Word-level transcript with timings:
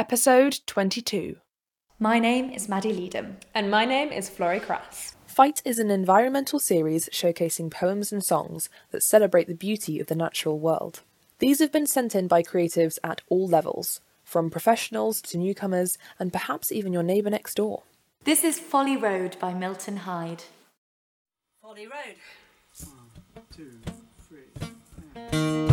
Episode 0.00 0.60
22. 0.64 1.36
My 1.98 2.18
name 2.18 2.50
is 2.52 2.70
Maddy 2.70 2.90
Leadham. 2.90 3.36
And 3.54 3.70
my 3.70 3.84
name 3.84 4.10
is 4.10 4.30
Florrie 4.30 4.58
Crass. 4.58 5.14
pFITE 5.28 5.60
is 5.62 5.78
an 5.78 5.90
environmental 5.90 6.58
series 6.58 7.10
showcasing 7.10 7.70
poems 7.70 8.10
and 8.10 8.24
songs 8.24 8.70
that 8.92 9.02
celebrate 9.02 9.46
the 9.46 9.54
beauty 9.54 10.00
of 10.00 10.06
the 10.06 10.14
natural 10.14 10.58
world. 10.58 11.02
These 11.38 11.58
have 11.58 11.70
been 11.70 11.86
sent 11.86 12.14
in 12.14 12.28
by 12.28 12.42
creatives 12.42 12.98
at 13.04 13.20
all 13.28 13.46
levels, 13.46 14.00
from 14.24 14.48
professionals 14.48 15.20
to 15.20 15.36
newcomers, 15.36 15.98
and 16.18 16.32
perhaps 16.32 16.72
even 16.72 16.94
your 16.94 17.02
neighbour 17.02 17.28
next 17.28 17.56
door. 17.56 17.82
This 18.24 18.42
is 18.42 18.58
Folly 18.58 18.96
Road 18.96 19.36
by 19.38 19.52
Milton 19.52 19.98
Hide. 19.98 20.44
Folly 21.60 21.86
Road. 21.86 22.16
One, 22.86 23.44
two, 23.54 23.78
three. 24.26 24.48
We 25.30 25.69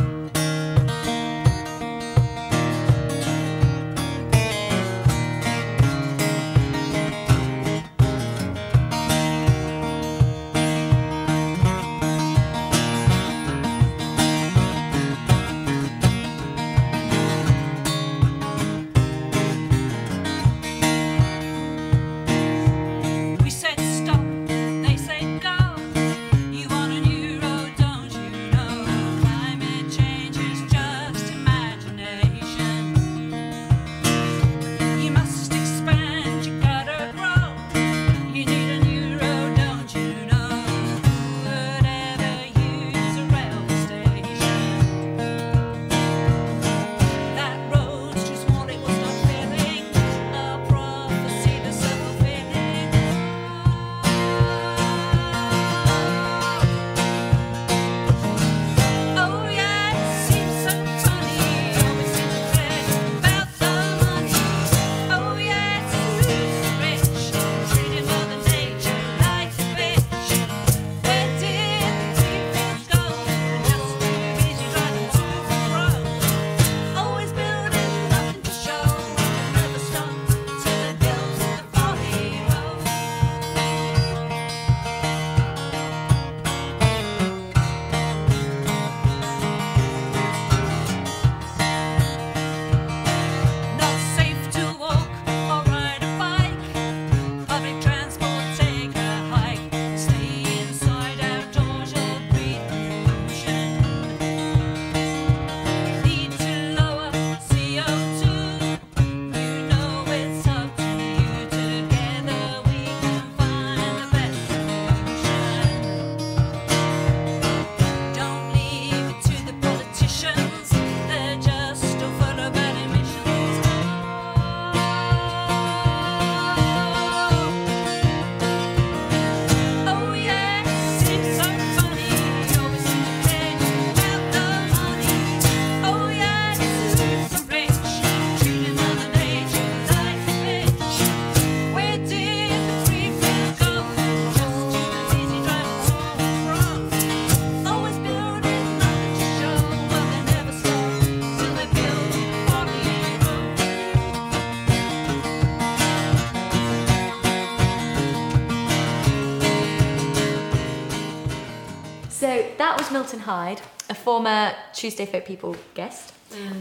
that 162.78 162.84
was 162.84 162.92
Milton 162.92 163.22
Hide, 163.22 163.60
a 163.90 163.96
former 163.96 164.54
Tuesday 164.72 165.08
Folk 165.08 165.26
People 165.26 165.56
guest. 165.74 166.14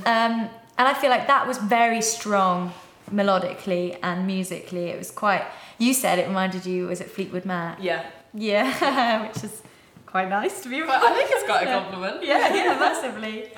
Um, 0.07 0.49
and 0.79 0.89
I 0.89 0.95
feel 0.95 1.11
like 1.11 1.27
that 1.27 1.47
was 1.47 1.59
very 1.59 2.01
strong 2.01 2.73
melodically 3.13 3.99
and 4.03 4.27
musically. 4.27 4.87
It 4.87 4.97
was 4.97 5.11
quite, 5.11 5.45
you 5.77 5.93
said 5.93 6.19
it 6.19 6.27
reminded 6.27 6.65
you, 6.65 6.87
was 6.87 7.03
it 7.03 7.11
Fleetwood 7.11 7.45
Mac? 7.45 7.77
Yeah. 7.83 8.07
Yeah, 8.33 9.27
which 9.29 9.45
is 9.45 9.63
quite 10.07 10.31
nice 10.31 10.63
to 10.63 10.71
be 10.71 10.81
Well, 10.81 11.05
I 11.05 11.13
think 11.15 11.29
it's 11.31 11.45
quite 11.45 11.69
a 11.69 11.81
compliment. 11.81 12.25
Yeah, 12.25 12.55
yeah, 12.55 12.79
massively. 12.81 13.51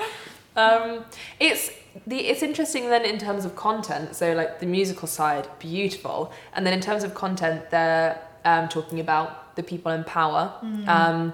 Um, 0.56 1.04
it's 1.38 1.70
the 2.08 2.18
it's 2.18 2.42
interesting 2.42 2.90
then 2.90 3.04
in 3.04 3.18
terms 3.18 3.44
of 3.44 3.54
content. 3.54 4.16
So 4.16 4.34
like 4.34 4.58
the 4.58 4.66
musical 4.66 5.06
side, 5.06 5.46
beautiful, 5.60 6.32
and 6.54 6.66
then 6.66 6.74
in 6.74 6.80
terms 6.80 7.04
of 7.04 7.14
content, 7.14 7.70
they're 7.70 8.20
um, 8.44 8.68
talking 8.68 8.98
about 8.98 9.54
the 9.56 9.62
people 9.62 9.92
in 9.92 10.04
power. 10.04 10.52
Um, 10.86 11.32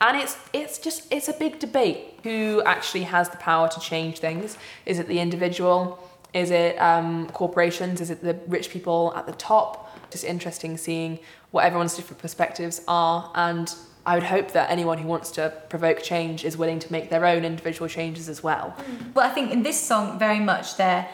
and 0.00 0.16
it's 0.16 0.36
it's 0.52 0.78
just 0.78 1.12
it's 1.12 1.28
a 1.28 1.32
big 1.32 1.58
debate. 1.58 1.98
Who 2.22 2.62
actually 2.64 3.04
has 3.04 3.28
the 3.28 3.36
power 3.36 3.68
to 3.68 3.80
change 3.80 4.18
things? 4.18 4.56
Is 4.84 4.98
it 4.98 5.08
the 5.08 5.20
individual? 5.20 5.98
Is 6.34 6.50
it 6.50 6.76
um, 6.76 7.28
corporations? 7.30 8.00
Is 8.00 8.10
it 8.10 8.22
the 8.22 8.34
rich 8.46 8.70
people 8.70 9.12
at 9.16 9.26
the 9.26 9.32
top? 9.32 9.70
Just 10.10 10.24
interesting 10.24 10.76
seeing 10.76 11.18
what 11.50 11.64
everyone's 11.64 11.94
different 11.96 12.20
perspectives 12.20 12.82
are 12.86 13.30
and 13.34 13.74
I 14.04 14.14
would 14.14 14.22
hope 14.22 14.52
that 14.52 14.70
anyone 14.70 14.98
who 14.98 15.08
wants 15.08 15.32
to 15.32 15.52
provoke 15.68 16.00
change 16.00 16.44
is 16.44 16.56
willing 16.56 16.78
to 16.78 16.92
make 16.92 17.10
their 17.10 17.26
own 17.26 17.44
individual 17.44 17.88
changes 17.88 18.28
as 18.28 18.40
well. 18.40 18.72
Well, 19.14 19.28
I 19.28 19.32
think 19.34 19.50
in 19.50 19.64
this 19.64 19.80
song, 19.80 20.16
very 20.18 20.38
much 20.38 20.76
they're 20.76 21.08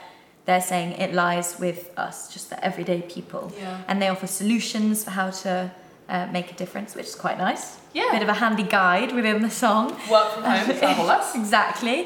they're 0.45 0.61
saying 0.61 0.93
it 1.01 1.15
lies 1.15 1.59
with 1.59 1.91
us, 1.97 2.33
just 2.33 2.51
the 2.51 2.63
everyday 2.65 3.01
people, 3.03 3.53
Yeah. 3.59 3.81
and 3.89 4.03
they 4.03 4.09
offer 4.09 4.27
solutions 4.27 5.05
for 5.05 5.11
how 5.13 5.31
to 5.31 5.71
uh, 6.13 6.27
make 6.37 6.49
a 6.55 6.57
difference, 6.63 6.95
which 6.97 7.07
is 7.13 7.15
quite 7.25 7.39
nice. 7.39 7.65
Yeah. 7.95 8.11
bit 8.13 8.23
of 8.23 8.29
a 8.37 8.39
handy 8.45 8.63
guide 8.79 9.11
within 9.19 9.43
the 9.43 9.51
song. 9.65 9.85
Work 10.11 10.29
from 10.35 10.45
home, 10.45 10.65
travel 10.83 11.05
less. 11.07 11.35
exactly. 11.43 11.99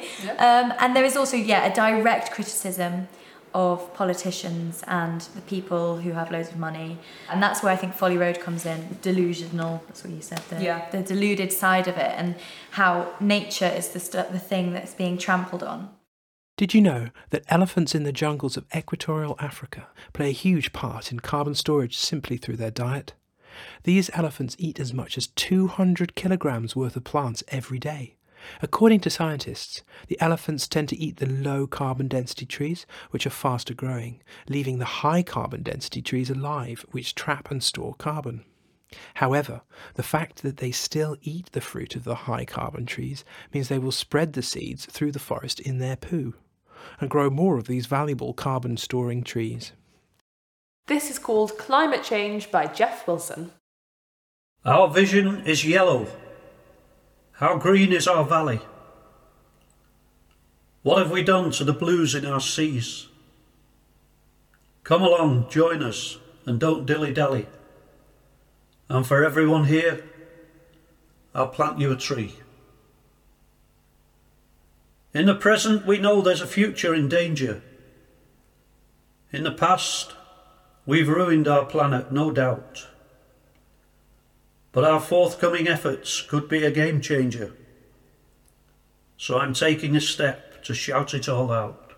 Um, 0.48 0.66
and 0.80 0.88
there 0.96 1.04
is 1.10 1.16
also, 1.16 1.36
yeah, 1.36 1.66
a 1.70 1.74
direct 1.74 2.26
criticism 2.36 2.92
of 3.54 3.76
politicians 3.94 4.82
and 4.86 5.20
the 5.34 5.41
people 5.54 5.97
who 6.03 6.10
have 6.12 6.30
loads 6.30 6.50
of 6.50 6.58
money. 6.58 6.98
And 7.30 7.42
that's 7.42 7.62
where 7.62 7.72
I 7.72 7.76
think 7.76 7.94
Folly 7.94 8.18
Road 8.18 8.38
comes 8.41 8.66
in, 8.66 8.98
delusional, 9.00 9.82
that's 9.86 10.04
what 10.04 10.12
you 10.12 10.20
said, 10.20 10.41
the, 10.50 10.62
Yeah. 10.62 10.91
the 10.91 11.02
deluded 11.02 11.52
side 11.52 11.88
of 11.88 11.97
it, 11.97 12.12
and 12.20 12.34
how 12.72 12.91
nature 13.20 13.72
is 13.80 13.88
the, 13.88 14.00
stu- 14.00 14.26
the 14.30 14.38
thing 14.38 14.72
that's 14.74 14.94
being 14.94 15.16
trampled 15.18 15.62
on. 15.62 15.88
Did 16.59 16.74
you 16.74 16.80
know 16.80 17.09
that 17.30 17.44
elephants 17.48 17.94
in 17.94 18.02
the 18.04 18.12
jungles 18.12 18.56
of 18.56 18.64
equatorial 18.74 19.36
Africa 19.38 19.88
play 20.12 20.28
a 20.28 20.32
huge 20.32 20.72
part 20.72 21.10
in 21.12 21.20
carbon 21.20 21.54
storage 21.54 21.97
simply 21.97 22.36
through 22.38 22.56
their 22.56 22.70
diet? 22.70 23.14
These 23.84 24.10
elephants 24.12 24.56
eat 24.58 24.78
as 24.80 24.92
much 24.92 25.16
as 25.16 25.28
200 25.28 26.14
kilograms 26.14 26.74
worth 26.76 26.97
of 26.97 27.04
plants 27.04 27.42
every 27.48 27.78
day. 27.78 28.16
According 28.62 29.00
to 29.00 29.10
scientists, 29.10 29.82
the 30.08 30.20
elephants 30.20 30.68
tend 30.68 30.88
to 30.91 30.97
eat 30.97 31.16
the 31.16 31.26
low 31.26 31.66
carbon 31.66 32.06
density 32.06 32.47
trees, 32.47 32.86
which 33.10 33.26
are 33.26 33.30
faster 33.30 33.74
growing, 33.74 34.22
leaving 34.48 34.78
the 34.78 34.84
high 34.84 35.22
carbon 35.22 35.62
density 35.62 36.03
trees 36.03 36.30
alive, 36.30 36.84
which 36.91 37.14
trap 37.14 37.50
and 37.50 37.62
store 37.62 37.94
carbon. 37.94 38.44
However, 39.14 39.62
the 39.94 40.02
fact 40.02 40.42
that 40.42 40.59
they 40.59 40.70
still 40.70 41.16
eat 41.22 41.50
the 41.52 41.60
fruit 41.60 41.97
of 41.97 42.04
the 42.04 42.14
high 42.14 42.44
carbon 42.44 42.86
trees 42.86 43.24
means 43.52 43.68
they 43.68 43.78
will 43.78 43.92
spread 43.92 44.34
the 44.34 44.42
seeds 44.42 44.86
through 44.86 45.12
the 45.12 45.18
forest 45.18 45.59
in 45.60 45.78
their 45.78 45.97
poo. 45.97 46.34
and 47.00 47.10
grow 47.10 47.28
more 47.28 47.59
of 47.59 47.66
these 47.66 47.86
valuable 47.86 48.32
carbon 48.32 48.76
storing 48.76 49.24
trees. 49.24 49.72
This 50.86 51.10
is 51.10 51.18
called 51.18 51.59
Climate 51.59 52.04
Change 52.04 52.53
by 52.53 52.66
Geoff 52.66 53.09
Wilson. 53.09 53.50
Our 54.65 54.88
vision 54.88 55.44
is 55.44 55.65
yellow. 55.65 56.06
How 57.33 57.59
green 57.59 57.92
is 57.92 58.06
our 58.06 58.24
valley? 58.24 58.60
What 60.83 60.98
have 60.98 61.10
we 61.10 61.24
done 61.24 61.50
to 61.53 61.65
the 61.65 61.72
blues 61.72 62.15
in 62.15 62.24
our 62.24 62.41
seas? 62.41 63.09
Come 64.84 65.03
along, 65.03 65.50
join 65.50 65.83
us, 65.83 66.18
and 66.44 66.60
don't 66.60 66.86
dilly 66.86 67.12
dally. 67.12 67.47
And 68.88 69.04
for 69.04 69.24
everyone 69.24 69.65
here, 69.65 70.04
I'll 71.34 71.48
plant 71.48 71.80
you 71.80 71.91
a 71.91 71.97
tree. 71.97 72.34
In 75.12 75.27
the 75.27 75.34
present, 75.34 75.84
we 75.84 75.98
know 75.98 76.21
there's 76.21 76.41
a 76.41 76.47
future 76.47 76.94
in 76.94 77.09
danger. 77.09 77.62
In 79.33 79.42
the 79.42 79.50
past, 79.50 80.16
we've 80.86 81.09
ruined 81.09 81.48
our 81.48 81.66
planet, 81.66 82.12
no 82.12 82.30
doubt. 82.30 82.86
But 84.72 84.84
our 84.84 85.00
forthcoming 85.00 85.68
efforts 85.68 86.22
could 86.22 86.48
be 86.48 86.65
a 86.65 86.71
game 86.71 87.00
changer. 87.00 87.54
So 89.16 89.38
I'm 89.38 89.54
taking 89.54 89.97
a 89.97 90.00
step 90.00 90.62
to 90.65 90.74
shout 90.74 91.15
it 91.15 91.28
all 91.28 91.50
out. 91.50 91.92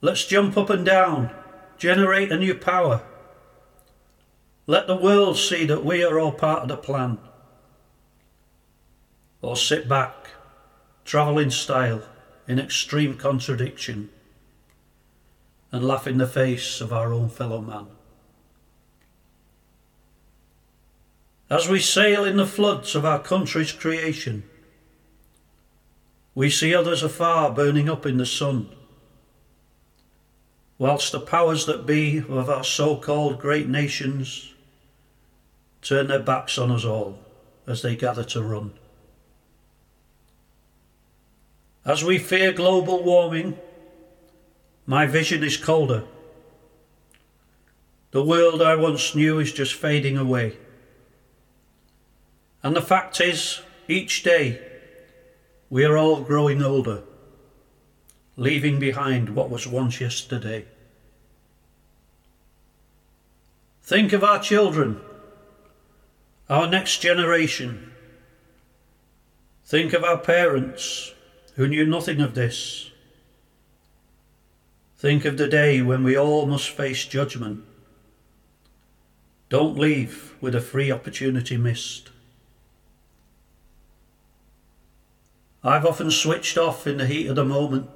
Let's 0.00 0.26
jump 0.26 0.56
up 0.56 0.70
and 0.70 0.84
down, 0.84 1.30
generate 1.78 2.32
a 2.32 2.38
new 2.38 2.54
power. 2.54 3.02
Let 4.66 4.86
the 4.86 4.96
world 4.96 5.36
see 5.36 5.64
that 5.66 5.84
we 5.84 6.02
are 6.02 6.18
all 6.18 6.32
part 6.32 6.62
of 6.62 6.68
the 6.68 6.76
plan. 6.76 7.18
Or 9.40 9.56
sit 9.56 9.88
back, 9.88 10.14
travel 11.04 11.38
in 11.38 11.50
style, 11.50 12.02
in 12.48 12.58
extreme 12.58 13.16
contradiction, 13.16 14.10
and 15.72 15.82
laugh 15.82 16.06
in 16.06 16.18
the 16.18 16.26
face 16.26 16.82
of 16.82 16.92
our 16.92 17.12
own 17.12 17.30
fellow 17.30 17.60
man. 17.60 17.86
As 21.48 21.68
we 21.68 21.80
sail 21.80 22.24
in 22.24 22.36
the 22.36 22.46
floods 22.46 22.94
of 22.94 23.04
our 23.04 23.18
country's 23.18 23.72
creation, 23.72 24.44
we 26.34 26.48
see 26.48 26.74
others 26.74 27.02
afar 27.02 27.50
burning 27.50 27.88
up 27.88 28.06
in 28.06 28.18
the 28.18 28.26
sun, 28.26 28.68
whilst 30.78 31.12
the 31.12 31.20
powers 31.20 31.66
that 31.66 31.86
be 31.86 32.18
of 32.18 32.48
our 32.48 32.64
so 32.64 32.96
called 32.96 33.38
great 33.38 33.68
nations 33.68 34.54
turn 35.82 36.06
their 36.06 36.18
backs 36.18 36.58
on 36.58 36.70
us 36.70 36.84
all 36.84 37.18
as 37.66 37.82
they 37.82 37.96
gather 37.96 38.24
to 38.24 38.42
run. 38.42 38.72
As 41.84 42.04
we 42.04 42.18
fear 42.18 42.52
global 42.52 43.02
warming, 43.02 43.58
my 44.86 45.06
vision 45.06 45.42
is 45.42 45.56
colder. 45.56 46.04
The 48.10 48.22
world 48.22 48.60
I 48.60 48.76
once 48.76 49.14
knew 49.14 49.38
is 49.38 49.52
just 49.52 49.74
fading 49.74 50.18
away. 50.18 50.56
And 52.62 52.76
the 52.76 52.82
fact 52.82 53.20
is, 53.20 53.60
each 53.88 54.22
day, 54.22 54.60
we 55.70 55.84
are 55.84 55.96
all 55.96 56.20
growing 56.20 56.62
older, 56.62 57.02
leaving 58.36 58.78
behind 58.78 59.30
what 59.30 59.50
was 59.50 59.66
once 59.66 60.00
yesterday. 60.00 60.66
Think 63.82 64.12
of 64.12 64.22
our 64.22 64.38
children, 64.38 65.00
our 66.48 66.68
next 66.68 66.98
generation. 66.98 67.92
Think 69.64 69.92
of 69.92 70.04
our 70.04 70.18
parents 70.18 71.14
who 71.56 71.66
knew 71.66 71.86
nothing 71.86 72.20
of 72.20 72.34
this. 72.34 72.91
Think 75.02 75.24
of 75.24 75.36
the 75.36 75.48
day 75.48 75.82
when 75.82 76.04
we 76.04 76.16
all 76.16 76.46
must 76.46 76.70
face 76.70 77.04
judgment. 77.06 77.64
Don't 79.48 79.76
leave 79.76 80.36
with 80.40 80.54
a 80.54 80.60
free 80.60 80.92
opportunity 80.92 81.56
missed. 81.56 82.10
I've 85.64 85.84
often 85.84 86.12
switched 86.12 86.56
off 86.56 86.86
in 86.86 86.98
the 86.98 87.08
heat 87.08 87.26
of 87.26 87.34
the 87.34 87.44
moment, 87.44 87.90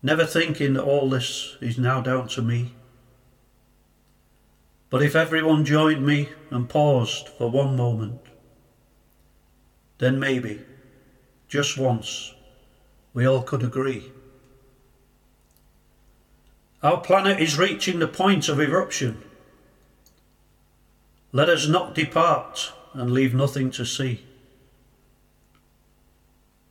never 0.00 0.24
thinking 0.24 0.74
that 0.74 0.84
all 0.84 1.10
this 1.10 1.56
is 1.60 1.76
now 1.76 2.00
down 2.00 2.28
to 2.28 2.40
me. 2.40 2.74
But 4.90 5.02
if 5.02 5.16
everyone 5.16 5.64
joined 5.64 6.06
me 6.06 6.28
and 6.50 6.68
paused 6.68 7.26
for 7.30 7.50
one 7.50 7.74
moment, 7.74 8.20
then 9.98 10.20
maybe, 10.20 10.60
just 11.48 11.76
once, 11.76 12.32
we 13.12 13.26
all 13.26 13.42
could 13.42 13.64
agree. 13.64 14.12
Our 16.82 17.00
planet 17.00 17.40
is 17.40 17.58
reaching 17.58 18.00
the 18.00 18.08
point 18.08 18.48
of 18.48 18.60
eruption. 18.60 19.22
Let 21.30 21.48
us 21.48 21.68
not 21.68 21.94
depart 21.94 22.72
and 22.92 23.12
leave 23.12 23.34
nothing 23.34 23.70
to 23.72 23.84
see. 23.86 24.24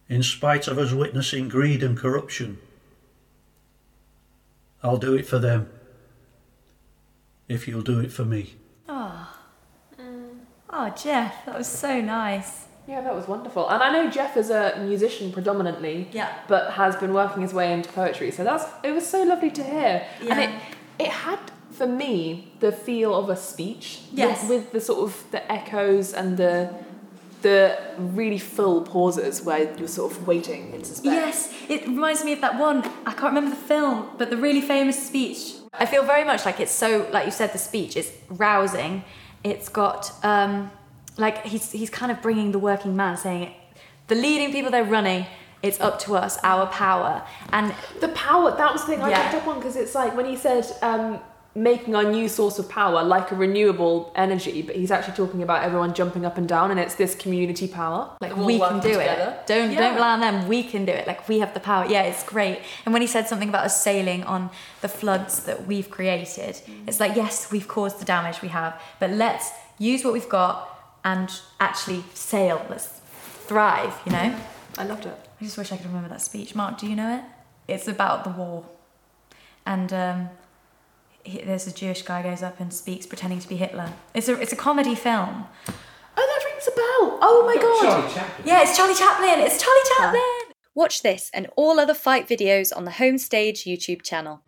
In 0.09 0.21
spite 0.21 0.67
of 0.67 0.77
us 0.77 0.91
witnessing 0.91 1.47
greed 1.47 1.81
and 1.81 1.97
corruption, 1.97 2.59
I'll 4.83 4.97
do 4.97 5.13
it 5.15 5.25
for 5.25 5.39
them 5.39 5.69
if 7.47 7.67
you'll 7.67 7.81
do 7.81 7.99
it 7.99 8.11
for 8.11 8.25
me. 8.25 8.55
Oh, 10.73 10.89
Geoff, 10.95 11.45
that 11.45 11.57
was 11.57 11.67
so 11.67 12.01
nice. 12.01 12.65
Yeah, 12.88 13.01
that 13.01 13.16
was 13.16 13.28
wonderful. 13.28 13.69
And 13.69 13.81
I 13.81 13.92
know 13.94 14.10
Geoff 14.10 14.36
is 14.38 14.50
a 14.50 14.75
musician 14.83 15.31
predominantly, 15.31 16.07
Yeah. 16.12 16.30
but 16.48 16.72
has 16.74 16.95
been 16.95 17.13
working 17.13 17.42
his 17.42 17.54
way 17.54 17.72
into 17.74 17.89
poetry. 17.92 18.31
So 18.31 18.44
that's 18.44 18.66
it 18.83 18.92
was 18.92 19.06
so 19.07 19.24
lovely 19.24 19.51
to 19.51 19.63
hear. 19.63 20.06
Yeah. 20.22 20.33
And 20.33 20.39
it 20.42 20.50
it 21.00 21.07
had 21.10 21.39
for 21.72 21.88
me 21.88 22.51
the 22.60 22.72
feel 22.72 23.13
of 23.16 23.30
a 23.30 23.36
speech. 23.36 24.01
with- 24.10 24.19
Yes. 24.19 24.50
With, 24.50 24.72
the 24.72 24.81
sort 24.81 25.00
of 25.07 25.24
the 25.31 25.42
echoes 25.51 26.13
and 26.13 26.38
the 26.38 26.69
the 27.42 27.75
really 27.98 28.38
full 28.38 28.81
pauses 28.83 29.44
where 29.44 29.63
you're 29.78 29.88
sort 29.88 30.12
of 30.12 30.28
waiting 30.28 30.74
in 30.74 30.83
suspense. 30.83 31.16
Yes, 31.16 31.54
it 31.69 31.88
reminds 31.88 32.24
me 32.24 32.33
of 32.33 32.42
that 32.42 32.56
one. 32.60 32.83
I 33.06 33.13
can't 33.13 33.33
remember 33.33 33.50
the 33.51 33.56
film, 33.74 34.10
but 34.19 34.30
the 34.30 34.38
really 34.38 34.62
famous 34.62 35.07
speech. 35.07 35.54
I 35.74 35.88
feel 35.88 36.04
very 36.04 36.24
much 36.24 36.45
like 36.45 36.60
it's 36.60 36.72
so, 36.72 37.07
like 37.12 37.25
you 37.25 37.31
said, 37.31 37.51
the 37.51 37.57
speech 37.57 37.98
is 37.98 38.12
rousing. 38.30 39.04
It's 39.44 39.69
got, 39.69 40.12
um, 40.24 40.69
like, 41.17 41.45
he's, 41.45 41.71
he's 41.71 41.89
kind 41.89 42.11
of 42.11 42.21
bringing 42.21 42.51
the 42.51 42.59
working 42.59 42.95
man, 42.95 43.17
saying, 43.17 43.53
the 44.07 44.15
leading 44.15 44.51
people 44.51 44.71
they're 44.71 44.83
running, 44.83 45.25
it's 45.63 45.79
up 45.79 45.99
to 45.99 46.15
us, 46.15 46.37
our 46.43 46.65
power. 46.67 47.21
And 47.51 47.73
The 47.99 48.09
power, 48.09 48.55
that 48.57 48.71
was 48.73 48.81
the 48.81 48.87
thing 48.87 49.01
I 49.01 49.09
Yeah. 49.09 49.31
picked 49.31 49.44
up 49.44 49.47
on 49.47 49.57
because 49.59 49.75
it's 49.75 49.94
like 49.95 50.15
when 50.15 50.25
he 50.25 50.35
said 50.35 50.65
um, 50.81 51.19
making 51.53 51.95
our 51.95 52.03
new 52.03 52.27
source 52.27 52.57
of 52.59 52.68
power 52.68 53.03
like 53.03 53.31
a 53.31 53.35
renewable 53.35 54.11
energy, 54.15 54.61
but 54.63 54.75
he's 54.75 54.89
actually 54.89 55.13
talking 55.15 55.44
about 55.44 55.63
everyone 55.63 55.94
jumping 55.94 56.25
up 56.25 56.37
and 56.37 56.47
down 56.47 56.71
and 56.71 56.80
it's 56.80 56.95
this 56.95 57.13
community 57.13 57.68
power. 57.68 58.09
like 58.21 58.33
We're 58.35 58.41
all 58.41 58.45
we 58.47 58.57
can 58.59 58.80
do 58.80 58.89
together. 58.94 59.37
it. 59.39 59.47
Don't 59.47 59.71
Yeah. 59.71 59.80
don't 59.81 59.95
rely 59.95 60.13
on 60.13 60.19
them. 60.21 60.47
We 60.47 60.63
can 60.63 60.83
do 60.85 60.94
it. 60.94 61.06
Like 61.07 61.27
we 61.30 61.39
have 61.39 61.53
the 61.53 61.59
power. 61.59 61.85
Yeah, 61.85 62.03
it's 62.03 62.23
great. 62.23 62.59
And 62.85 62.94
when 62.94 63.01
he 63.03 63.07
said 63.07 63.27
something 63.27 63.49
about 63.49 63.65
us 63.65 63.81
sailing 63.83 64.23
on 64.23 64.49
the 64.81 64.87
floods 64.87 65.44
that 65.44 65.68
we've 65.68 65.89
created, 65.91 66.56
Mm. 66.56 66.87
it's 66.87 66.99
like 66.99 67.15
yes, 67.15 67.51
we've 67.51 67.68
caused 67.68 67.99
the 67.99 68.06
damage 68.06 68.41
we 68.41 68.47
have, 68.49 68.81
but 68.99 69.11
let's 69.11 69.51
use 69.77 70.03
what 70.03 70.13
we've 70.13 70.30
got 70.30 70.69
and 71.03 71.29
actually 71.59 72.03
sail. 72.13 72.65
Let's 72.69 72.87
thrive. 73.47 73.93
You 74.05 74.11
know. 74.11 74.35
I 74.77 74.83
loved 74.83 75.05
it. 75.05 75.17
I 75.39 75.43
just 75.43 75.57
wish 75.57 75.71
I 75.71 75.77
could 75.77 75.87
remember 75.87 76.09
that 76.09 76.21
speech. 76.21 76.55
Mark, 76.55 76.77
do 76.77 76.87
you 76.87 76.95
know 76.95 77.15
it? 77.17 77.23
It's 77.67 77.87
about 77.87 78.23
the 78.23 78.29
war, 78.29 78.65
and 79.65 79.91
um, 79.93 80.29
he, 81.23 81.39
there's 81.41 81.67
a 81.67 81.73
Jewish 81.73 82.01
guy 82.03 82.21
goes 82.21 82.41
up 82.41 82.59
and 82.59 82.73
speaks 82.73 83.05
pretending 83.05 83.39
to 83.39 83.47
be 83.47 83.57
Hitler. 83.57 83.93
It's 84.13 84.29
a 84.29 84.39
it's 84.39 84.53
a 84.53 84.55
comedy 84.55 84.95
film. 84.95 85.45
Oh, 85.67 85.73
that 86.15 86.51
rings 86.51 86.67
a 86.67 86.71
bell. 86.71 87.19
Oh 87.21 87.43
my 87.45 87.61
god. 87.61 88.45
Yeah, 88.45 88.61
it's 88.61 88.75
Charlie 88.75 88.95
Chaplin. 88.95 89.39
It's 89.39 89.61
Charlie 89.61 89.89
Chaplin. 89.97 90.53
Watch 90.73 91.01
this 91.01 91.29
and 91.33 91.47
all 91.55 91.79
other 91.79 91.93
pFITE 91.93 92.27
videos 92.27 92.75
on 92.75 92.85
the 92.85 92.91
Home 92.91 93.17
Stage 93.17 93.63
YouTube 93.65 94.03
channel. 94.03 94.41